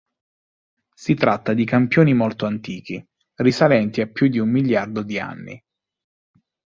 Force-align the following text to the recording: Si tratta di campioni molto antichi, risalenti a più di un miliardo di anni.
Si 0.95 1.13
tratta 1.13 1.53
di 1.53 1.63
campioni 1.63 2.15
molto 2.15 2.47
antichi, 2.47 3.07
risalenti 3.35 4.01
a 4.01 4.07
più 4.07 4.29
di 4.29 4.39
un 4.39 4.49
miliardo 4.49 5.03
di 5.03 5.19
anni. 5.19 5.63